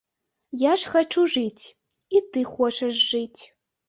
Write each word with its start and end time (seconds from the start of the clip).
Я 0.61 0.69
ж 0.83 0.93
хачу 0.93 1.25
жыць, 1.33 1.65
і 2.15 2.21
ты 2.31 2.39
хочаш 2.55 2.95
жыць. 3.11 3.41